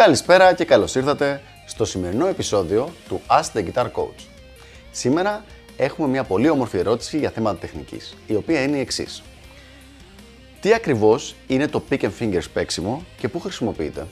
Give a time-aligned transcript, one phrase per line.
[0.00, 4.24] Καλησπέρα και καλώς ήρθατε στο σημερινό επεισόδιο του Ask the Guitar Coach.
[4.90, 5.44] Σήμερα
[5.76, 9.22] έχουμε μια πολύ όμορφη ερώτηση για θέματα τεχνικής, η οποία είναι η εξής.
[10.60, 14.06] Τι ακριβώς είναι το pick and fingers παίξιμο και πού χρησιμοποιείται;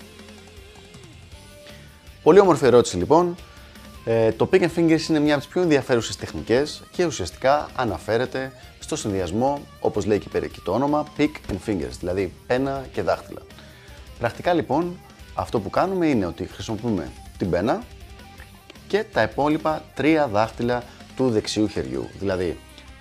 [2.22, 3.36] Πολύ όμορφη ερώτηση λοιπόν.
[4.04, 8.52] Ε, το pick and fingers είναι μια από τις πιο ενδιαφέρουσες τεχνικές και ουσιαστικά αναφέρεται
[8.78, 13.40] στο συνδυασμό, όπως λέει και πέρα το όνομα, pick and fingers, δηλαδή πένα και δάχτυλα.
[14.18, 14.98] Πρακτικά λοιπόν
[15.38, 17.82] αυτό που κάνουμε είναι ότι χρησιμοποιούμε την πένα
[18.88, 20.82] και τα υπόλοιπα τρία δάχτυλα
[21.16, 22.58] του δεξιού χεριού, δηλαδή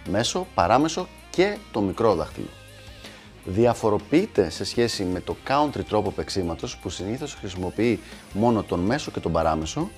[0.09, 2.47] μέσο, παράμεσο και το μικρό δάχτυλο.
[3.45, 7.99] Διαφοροποιείται σε σχέση με το country τρόπο παίξήματος που συνήθως χρησιμοποιεί
[8.33, 9.89] μόνο τον μέσο και τον παράμεσο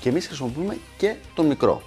[0.00, 1.82] και εμείς χρησιμοποιούμε και τον μικρό.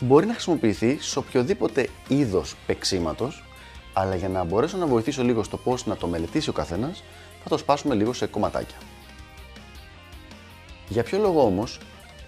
[0.00, 3.44] Μπορεί να χρησιμοποιηθεί σε οποιοδήποτε είδος παίξήματος,
[3.92, 7.02] αλλά για να μπορέσω να βοηθήσω λίγο στο πώς να το μελετήσει ο καθένας,
[7.42, 8.76] θα το σπάσουμε λίγο σε κομματάκια.
[10.88, 11.78] Για ποιο λόγο όμως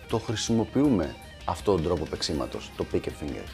[0.09, 3.53] το χρησιμοποιούμε αυτόν τον τρόπο παίξήματος, το pick and fingers.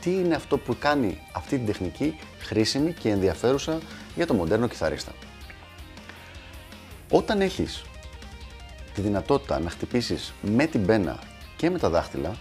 [0.00, 3.78] Τι είναι αυτό που κάνει αυτή την τεχνική χρήσιμη και ενδιαφέρουσα
[4.14, 5.12] για το μοντέρνο κιθαρίστα;
[7.10, 7.84] Όταν έχεις
[8.94, 11.18] τη δυνατότητα να χτυπήσεις με την πένα
[11.56, 12.36] και με τα δάχτυλα,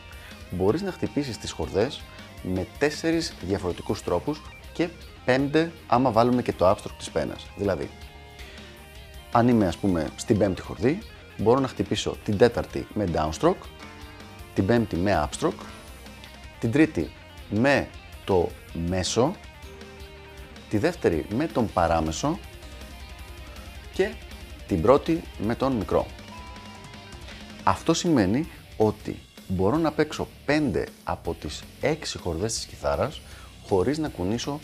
[0.52, 2.02] μπορείς να χτυπήσεις τις χορδές
[2.44, 4.41] με τέσσερις διαφορετικούς τρόπους
[4.73, 4.89] και
[5.25, 7.45] πέντε άμα βάλουμε και το upstroke της πένας.
[7.57, 7.89] Δηλαδή,
[9.36, 11.00] αν είμαι ας πούμε στην πέμπτη χορδή,
[11.38, 13.66] μπορώ να χτυπήσω την τέταρτη με downstroke,
[14.53, 15.66] την πέμπτη με upstroke,
[16.59, 17.11] την τρίτη
[17.50, 17.88] με
[18.25, 18.50] το
[18.88, 19.36] μέσο,
[20.69, 22.39] τη δεύτερη με τον παράμεσο
[23.94, 24.13] και
[24.67, 26.06] την πρώτη με τον μικρό.
[27.63, 28.47] Αυτό σημαίνει
[28.78, 33.22] ότι μπορώ να παίξω 5 από τις 6 χορδές της κιθάρας
[33.67, 34.59] χωρίς να κουνήσω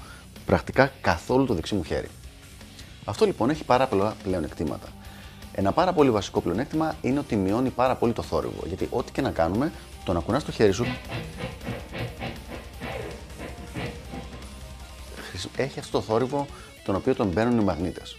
[0.46, 2.08] πρακτικά καθόλου το δεξί μου χέρι.
[3.06, 4.88] Αυτό λοιπόν έχει πάρα πολλά πλεονεκτήματα.
[5.54, 8.64] Ένα πάρα πολύ βασικό πλεονέκτημα είναι ότι μειώνει πάρα πολύ το θόρυβο.
[8.68, 9.72] Γιατί ό,τι και να κάνουμε,
[10.06, 10.86] το να κουνάς το χέρι σου
[15.56, 16.48] έχει αυτό το θόρυβο
[16.84, 18.18] τον οποίο τον παίρνουν οι μαγνήτες.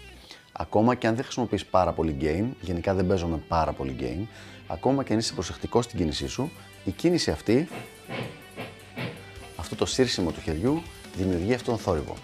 [0.52, 4.26] Ακόμα και αν δεν χρησιμοποιείς πάρα πολύ gain, γενικά δεν παίζω με πάρα πολύ gain,
[4.66, 6.50] ακόμα και αν είσαι προσεκτικός στην κίνησή σου,
[6.84, 7.68] η κίνηση αυτή,
[9.56, 10.82] αυτό το σύρσιμο του χεριού,
[11.16, 12.14] δημιουργεί αυτόν τον θόρυβο.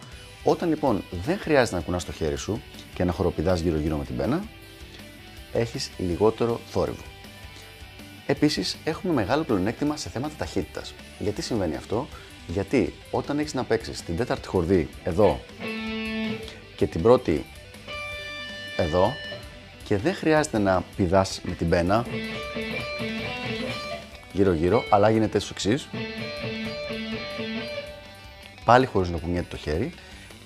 [0.48, 2.62] Όταν λοιπόν δεν χρειάζεται να κουνάς το χέρι σου
[2.94, 4.44] και να χοροπηδάς γύρω-γύρω με την πένα,
[5.53, 7.03] έχεις λιγότερο θόρυβο.
[8.26, 10.94] Επίσης, έχουμε μεγάλο πλεονέκτημα σε θέματα ταχύτητας.
[11.19, 12.06] Γιατί συμβαίνει αυτό,
[12.47, 15.41] γιατί όταν έχεις να παίξεις την τέταρτη χορδή εδώ
[16.76, 17.44] και την πρώτη
[18.76, 19.12] εδώ
[19.84, 22.06] και δεν χρειάζεται να πηδάς με την πένα
[24.32, 25.88] γύρω-γύρω, αλλά γίνεται στο εξής.
[28.64, 29.92] Πάλι χωρίς να κουνιέται το χέρι,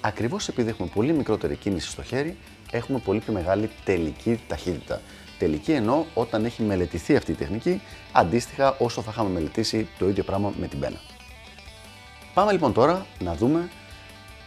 [0.05, 2.37] Ακριβώς επειδή έχουμε πολύ μικρότερη κίνηση στο χέρι,
[2.71, 5.01] έχουμε πολύ πιο μεγάλη τελική ταχύτητα.
[5.39, 7.81] Τελική εννοώ όταν έχει μελετηθεί αυτή η τεχνική,
[8.13, 11.01] αντίστοιχα όσο θα είχαμε μελετήσει το ίδιο πράγμα με την πένα.
[12.35, 13.69] Πάμε λοιπόν τώρα να δούμε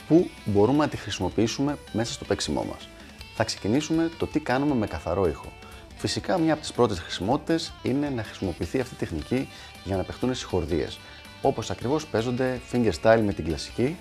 [0.07, 2.88] πού μπορούμε να τη χρησιμοποιήσουμε μέσα στο παίξιμό μας.
[3.35, 5.51] Θα ξεκινήσουμε το τι κάνουμε με καθαρό ήχο.
[5.97, 9.49] Φυσικά, μια από τις πρώτες χρησιμότητες είναι να χρησιμοποιηθεί αυτή η τεχνική
[9.83, 10.99] για να παιχτούν στις χορδίες.
[11.41, 13.97] Όπως ακριβώς παίζονται fingerstyle με την κλασική.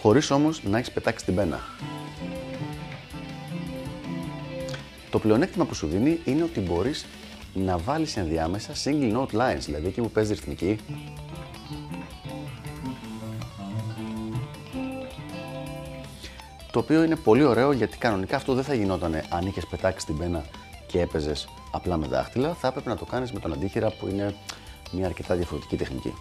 [0.00, 1.60] Χωρίς όμως να έχεις πετάξει την πένα.
[5.10, 7.06] Το πλεονέκτημα που σου δίνει είναι ότι μπορείς
[7.54, 10.78] να βάλεις ενδιάμεσα single note lines, δηλαδή εκεί που παίζεις ρυθμική.
[16.72, 20.18] Το οποίο είναι πολύ ωραίο γιατί κανονικά αυτό δεν θα γινόταν αν είχες πετάξει την
[20.18, 20.44] πένα
[20.86, 24.34] και έπαιζες απλά με δάχτυλα, θα έπρεπε να το κάνεις με τον αντίχειρα που είναι
[24.92, 26.14] μια αρκετά διαφορετική τεχνική.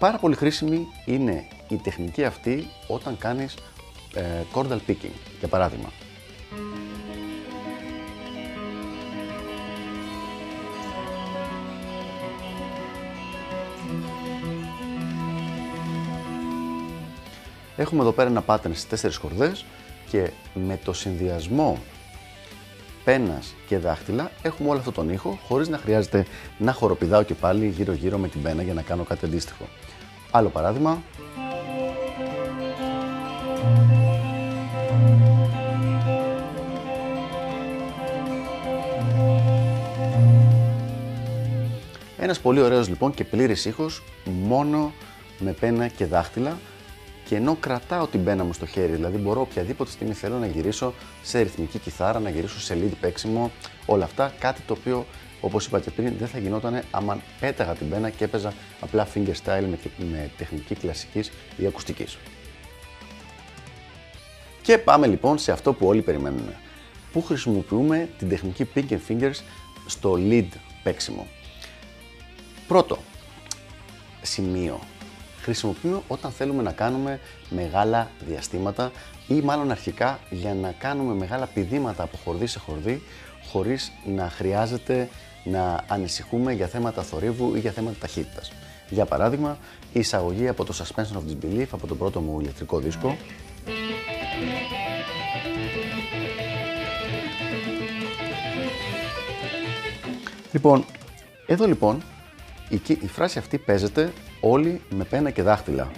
[0.00, 3.54] Πάρα πολύ χρήσιμη είναι η τεχνική αυτή όταν κάνεις
[4.14, 4.22] ε,
[4.54, 5.92] chordal picking, για παράδειγμα.
[17.76, 19.64] Έχουμε εδώ πέρα ένα pattern στις τέσσερις χορδές
[20.10, 21.78] και με το συνδυασμό
[23.04, 26.26] πένας και δάχτυλα έχουμε όλο αυτόν τον ήχο χωρίς να χρειάζεται
[26.58, 29.68] να χοροπηδάω και πάλι γύρω γύρω με την πένα για να κάνω κάτι αντίστοιχο.
[30.30, 31.02] Άλλο παράδειγμα.
[42.18, 44.92] Ένας πολύ ωραίος λοιπόν και πλήρης ήχος μόνο
[45.38, 46.58] με πένα και δάχτυλα
[47.30, 50.94] και ενώ κρατάω την πένα μου στο χέρι, δηλαδή μπορώ οποιαδήποτε στιγμή θέλω να γυρίσω
[51.22, 53.50] σε ρυθμική κιθάρα, να γυρίσω σε lead παίξιμο,
[53.86, 55.06] όλα αυτά, κάτι το οποίο
[55.40, 59.34] όπως είπα και πριν, δεν θα γινόταν άμα πέταγα την πένα και έπαιζα απλά finger
[59.44, 59.78] style με,
[60.10, 62.18] με τεχνική κλασικής ή ακουστικής.
[64.62, 66.54] Και πάμε λοιπόν σε αυτό που όλοι περιμένουν.
[67.12, 69.40] Πού χρησιμοποιούμε την τεχνική pink and fingers
[69.86, 70.48] στο lead
[70.82, 71.26] παίξιμο;
[72.68, 72.98] Πρώτο
[74.22, 74.80] σημείο.
[75.42, 77.20] Χρησιμοποιούμε όταν θέλουμε να κάνουμε
[77.50, 78.92] μεγάλα διαστήματα
[79.28, 83.02] ή μάλλον αρχικά για να κάνουμε μεγάλα πηδήματα από χορδί σε χορδί
[83.50, 85.08] χωρίς να χρειάζεται
[85.44, 88.52] να ανησυχούμε για θέματα θορύβου ή για θέματα ταχύτητας.
[88.88, 89.58] Για παράδειγμα,
[89.92, 93.16] η εισαγωγή από το Suspension of Disbelief, από τον πρώτο μου ηλεκτρικό δίσκο,
[100.52, 100.84] Λοιπόν,
[101.46, 102.02] εδώ λοιπόν
[102.68, 105.90] η, η φράση αυτή παίζεται όλοι με πένα και δάχτυλα.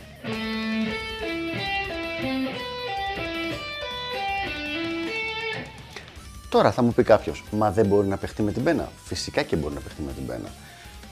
[6.48, 8.88] Τώρα θα μου πει κάποιος, μα δεν μπορεί να παιχτεί με την πένα.
[9.04, 10.48] Φυσικά και μπορεί να παιχτεί με την πένα.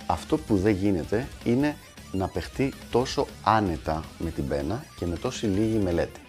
[0.07, 1.77] Αυτό που δεν γίνεται είναι
[2.13, 6.21] να παιχτεί τόσο άνετα με την πένα και με τόση λίγη μελέτη.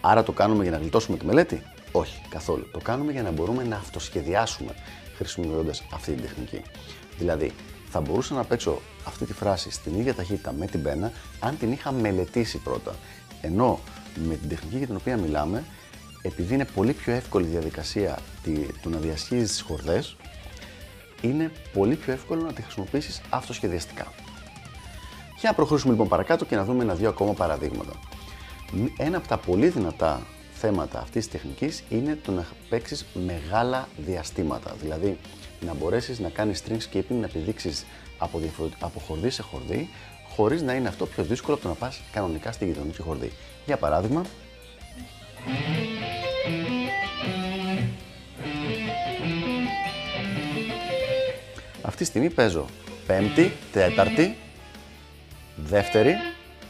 [0.00, 1.62] Άρα το κάνουμε για να γλιτώσουμε τη μελέτη;
[1.92, 2.70] Όχι, καθόλου.
[2.72, 4.74] Το κάνουμε για να μπορούμε να αυτοσχεδιάσουμε
[5.16, 6.62] χρησιμοποιώντας αυτή την τεχνική.
[7.18, 7.52] Δηλαδή,
[7.90, 11.72] θα μπορούσα να παίξω αυτή τη φράση στην ίδια ταχύτητα με την πένα αν την
[11.72, 12.94] είχα μελετήσει πρώτα.
[13.40, 13.80] Ενώ
[14.28, 15.64] με την τεχνική για την οποία μιλάμε,
[16.22, 18.18] επειδή είναι πολύ πιο εύκολη η διαδικασία
[18.82, 20.16] του να διασχίζεις τις χορδές,
[21.20, 24.12] είναι πολύ πιο εύκολο να τη χρησιμοποιήσεις αυτοσχεδιαστικά.
[25.38, 27.92] Για να προχωρήσουμε λοιπόν παρακάτω και να δούμε ένα-δύο ακόμα παραδείγματα.
[28.96, 30.26] Ένα από τα πολύ δυνατά
[30.60, 34.76] θέματα αυτής της τεχνικής είναι το να παίξεις μεγάλα διαστήματα.
[34.80, 35.18] Δηλαδή
[35.60, 37.86] να μπορέσεις να κάνεις string skipping, να επιδείξεις
[38.18, 38.40] από,
[38.80, 39.88] από χορδί σε χορδί,
[40.34, 43.32] χωρίς να είναι αυτό πιο δύσκολο από το να πας κανονικά στη γειτονική χορδί.
[43.66, 44.24] Για παράδειγμα,
[51.82, 52.66] αυτή τη στιγμή παίζω
[53.06, 54.36] πέμπτη, τέταρτη,
[55.56, 56.14] δεύτερη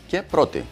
[0.07, 0.65] και πρώτη.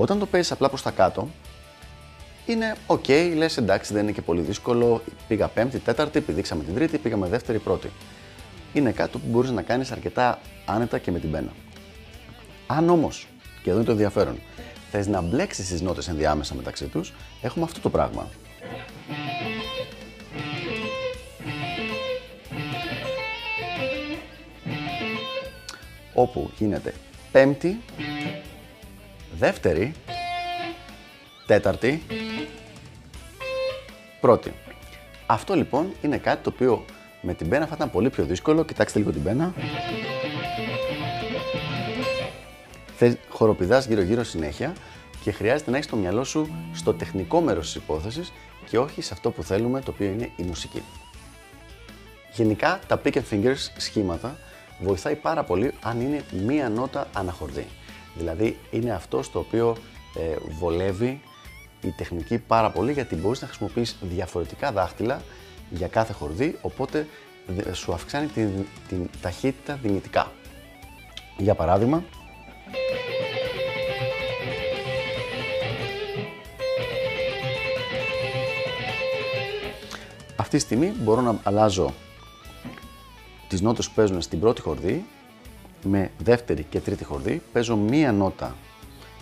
[0.00, 1.28] Όταν το παίζει απλά προς τα κάτω,
[2.46, 5.02] είναι OK, okay, λες εντάξει, δεν είναι και πολύ δύσκολο.
[5.28, 7.90] Πήγα πέμπτη, τέταρτη, πηδήξαμε την τρίτη, πήγαμε δεύτερη, πρώτη.
[8.72, 11.52] Είναι κάτι που μπορείς να κάνεις αρκετά άνετα και με την πένα.
[12.66, 13.26] Αν όμως,
[13.62, 14.38] και εδώ είναι το ενδιαφέρον,
[14.90, 17.12] θες να μπλέξεις τις νότες ενδιάμεσα μεταξύ τους,
[17.42, 18.28] έχουμε αυτό το πράγμα.
[26.14, 26.94] Όπου γίνεται
[27.32, 27.80] πέμπτη,
[29.40, 29.92] δεύτερη,
[31.46, 32.02] τέταρτη,
[34.20, 34.52] πρώτη.
[35.26, 36.84] Αυτό λοιπόν είναι κάτι το οποίο
[37.20, 38.64] με την πένα θα ήταν πολύ πιο δύσκολο.
[38.64, 39.54] Κοιτάξτε λίγο την πένα.
[42.96, 44.72] Θες, χοροπηδάς γύρω-γύρω συνέχεια
[45.22, 48.32] και χρειάζεται να έχεις το μυαλό σου στο τεχνικό μέρος της υπόθεσης
[48.68, 50.82] και όχι σε αυτό που θέλουμε, το οποίο είναι η μουσική.
[52.32, 54.36] Γενικά, τα pick and fingers σχήματα
[54.80, 57.66] βοηθάει πάρα πολύ αν είναι μία νότα αναχορδή.
[58.14, 59.76] Δηλαδή είναι αυτό στο οποίο
[60.16, 61.20] ε, βολεύει
[61.82, 65.22] η τεχνική πάρα πολύ γιατί μπορείς να χρησιμοποιείς διαφορετικά δάχτυλα
[65.70, 67.06] για κάθε χορδί, οπότε
[67.72, 70.32] σου αυξάνει την, την ταχύτητα δυνητικά.
[71.36, 72.04] Για παράδειγμα,
[80.36, 81.94] αυτή τη στιγμή μπορώ να αλλάζω
[83.48, 85.04] τις νότες που παίζουν στην πρώτη χορδή
[85.84, 88.56] με δεύτερη και τρίτη χορδή, παίζω μία νότα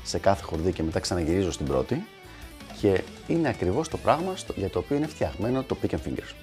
[0.03, 2.07] σε κάθε χορδή και μετά ξαναγυρίζω στην πρώτη
[2.81, 6.35] και είναι ακριβώς το πράγμα για το οποίο είναι φτιαγμένο το pick and fingers.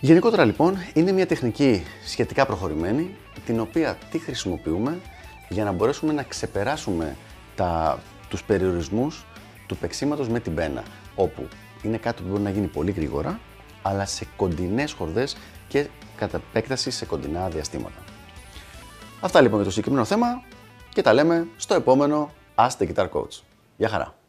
[0.00, 3.14] Γενικότερα λοιπόν είναι μια τεχνική σχετικά προχωρημένη
[3.46, 4.98] την οποία τη χρησιμοποιούμε
[5.48, 7.16] για να μπορέσουμε να ξεπεράσουμε
[7.56, 9.26] τα, τους περιορισμούς
[9.66, 10.82] του παίξήματος με την πένα
[11.14, 11.48] όπου
[11.82, 13.40] είναι κάτι που μπορεί να γίνει πολύ γρήγορα
[13.82, 15.36] αλλά σε κοντινές χορδές
[15.68, 18.02] και κατά επέκταση σε κοντινά διαστήματα.
[19.20, 20.42] Αυτά λοιπόν για το συγκεκριμένο θέμα
[20.88, 23.40] και τα λέμε στο επόμενο Ask the Guitar Coach.
[23.76, 24.19] Γεια χαρά!